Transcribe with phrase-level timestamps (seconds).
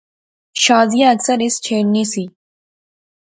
[0.63, 2.23] شازیہ اکثر اس چھیڑنی سی